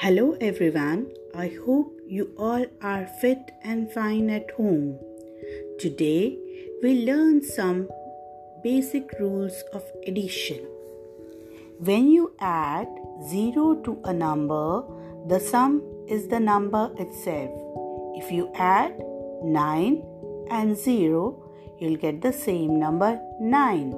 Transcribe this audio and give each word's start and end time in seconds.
Hello 0.00 0.36
everyone, 0.40 1.08
I 1.34 1.48
hope 1.66 1.92
you 2.06 2.32
all 2.38 2.64
are 2.80 3.08
fit 3.20 3.50
and 3.64 3.90
fine 3.90 4.30
at 4.30 4.52
home. 4.52 4.96
Today 5.80 6.38
we 6.84 7.04
learn 7.04 7.42
some 7.42 7.88
basic 8.62 9.10
rules 9.18 9.64
of 9.72 9.82
addition. 10.06 10.60
When 11.80 12.08
you 12.12 12.32
add 12.38 12.86
0 13.28 13.82
to 13.86 13.98
a 14.04 14.12
number, 14.12 14.84
the 15.26 15.40
sum 15.40 15.82
is 16.06 16.28
the 16.28 16.38
number 16.38 16.92
itself. 16.96 17.50
If 18.22 18.30
you 18.30 18.52
add 18.54 18.96
9 19.42 20.02
and 20.48 20.76
0, 20.76 21.42
you'll 21.80 21.96
get 21.96 22.22
the 22.22 22.32
same 22.32 22.78
number 22.78 23.20
9. 23.40 23.90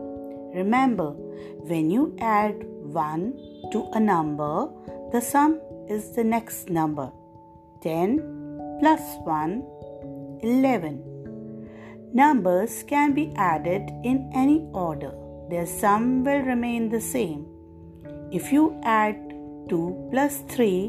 Remember, 0.55 1.11
when 1.73 1.91
you 1.91 2.17
add 2.21 2.65
1 2.65 3.71
to 3.73 3.87
a 3.93 4.01
number, 4.01 4.71
the 5.13 5.21
sum 5.21 5.61
is 5.91 6.13
the 6.13 6.25
next 6.25 6.71
number. 6.71 7.11
10 7.83 8.79
plus 8.81 9.03
1, 9.25 9.65
11. 10.43 12.11
Numbers 12.13 12.85
can 12.87 13.13
be 13.13 13.33
added 13.37 13.91
in 14.05 14.31
any 14.35 14.67
order. 14.73 15.13
Their 15.51 15.67
sum 15.67 16.25
will 16.25 16.43
remain 16.43 16.89
the 16.89 17.01
same. 17.01 17.47
If 18.31 18.53
you 18.53 18.81
add 18.85 19.17
2 19.69 20.09
plus 20.11 20.43
3, 20.49 20.89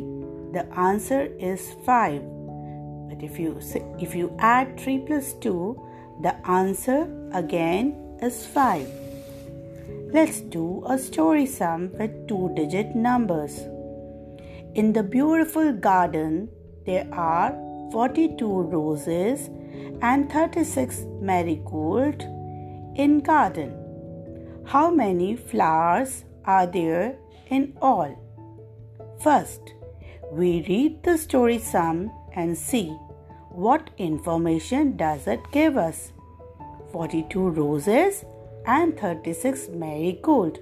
the 0.54 0.68
answer 0.78 1.22
is 1.40 1.76
5. 1.86 2.22
But 3.10 3.24
if 3.24 3.40
you 3.40 3.60
if 4.00 4.16
you 4.16 4.36
add 4.40 4.80
3 4.80 5.00
plus 5.00 5.34
2, 5.34 6.22
the 6.22 6.36
answer 6.48 7.02
again 7.34 8.18
is 8.22 8.46
5. 8.46 8.88
Let's 10.14 10.42
do 10.42 10.84
a 10.86 10.98
story 10.98 11.46
sum 11.46 11.92
with 11.98 12.28
two 12.28 12.52
digit 12.56 12.96
numbers. 12.96 13.62
In 14.74 14.94
the 14.94 15.04
beautiful 15.04 15.74
garden, 15.74 16.48
there 16.86 17.06
are 17.12 17.52
42 17.92 18.48
roses 18.48 19.50
and 20.02 20.32
36 20.32 21.08
marigold 21.20 22.22
in 22.96 23.20
garden. 23.20 23.76
How 24.66 24.90
many 24.90 25.36
flowers 25.36 26.24
are 26.46 26.68
there 26.68 27.18
in 27.50 27.78
all? 27.82 28.16
First, 29.22 29.74
we 30.32 30.64
read 30.70 31.04
the 31.04 31.18
story 31.18 31.60
sum 31.60 32.10
and 32.34 32.58
see 32.58 32.98
what 33.50 33.90
information 33.98 34.96
does 34.96 35.28
it 35.28 35.42
give 35.52 35.76
us. 35.76 36.14
42 36.94 37.50
roses 37.50 38.24
and 38.66 38.98
36 38.98 39.68
marigold 39.74 40.60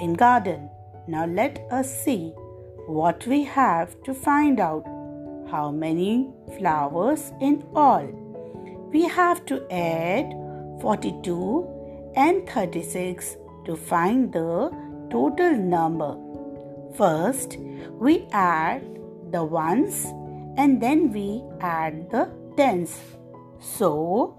in 0.00 0.14
garden. 0.14 0.70
Now 1.08 1.26
let 1.26 1.66
us 1.72 1.92
see 2.04 2.32
what 2.90 3.24
we 3.26 3.44
have 3.44 3.90
to 4.02 4.12
find 4.12 4.58
out. 4.58 4.84
How 5.50 5.70
many 5.70 6.30
flowers 6.58 7.32
in 7.40 7.64
all? 7.74 8.06
We 8.92 9.02
have 9.08 9.44
to 9.46 9.60
add 9.72 10.32
42 10.80 12.12
and 12.16 12.48
36 12.48 13.36
to 13.66 13.76
find 13.76 14.32
the 14.32 14.70
total 15.10 15.56
number. 15.56 16.16
First, 16.96 17.58
we 17.98 18.26
add 18.32 18.82
the 19.30 19.44
ones 19.44 20.06
and 20.56 20.82
then 20.82 21.12
we 21.12 21.42
add 21.60 22.10
the 22.10 22.28
tens. 22.56 22.98
So, 23.60 24.36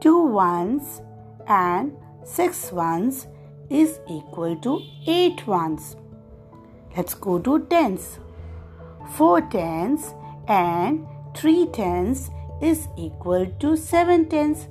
two 0.00 0.26
ones 0.26 1.00
and 1.46 1.96
six 2.24 2.72
ones 2.72 3.28
is 3.70 4.00
equal 4.08 4.56
to 4.56 4.80
eight 5.06 5.46
ones. 5.46 5.96
Let's 6.94 7.14
go 7.14 7.38
to 7.38 7.60
tens. 7.70 8.18
Four 9.14 9.40
tens 9.40 10.12
and 10.48 11.06
three 11.34 11.66
tens 11.72 12.30
is 12.60 12.88
equal 12.96 13.46
to 13.60 13.76
seven 13.76 14.28
tens. 14.28 14.68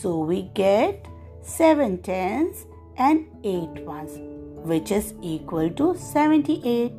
So 0.00 0.18
we 0.18 0.42
get 0.54 1.06
seven 1.42 1.98
tens 2.02 2.66
and 2.96 3.26
eight 3.42 3.84
ones, 3.84 4.18
which 4.66 4.90
is 4.90 5.14
equal 5.22 5.70
to 5.70 5.94
78. 5.96 6.92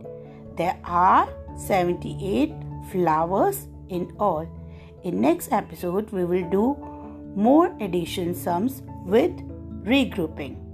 There 0.56 0.78
are 0.84 1.28
78 1.58 2.54
flowers 2.92 3.68
in 3.90 4.14
all. 4.20 4.48
In 5.04 5.22
next 5.22 5.52
episode 5.52 6.10
we 6.12 6.26
will 6.26 6.50
do 6.50 6.76
more 7.36 7.76
addition 7.80 8.34
sums 8.34 8.82
with 9.06 9.32
regrouping. 9.84 10.65